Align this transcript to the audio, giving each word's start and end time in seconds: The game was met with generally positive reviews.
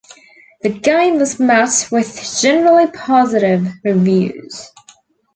The 0.63 0.69
game 0.69 1.19
was 1.19 1.39
met 1.39 1.89
with 1.91 2.39
generally 2.41 2.87
positive 2.89 3.67
reviews. 3.83 4.71